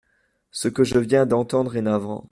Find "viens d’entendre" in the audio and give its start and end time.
0.97-1.77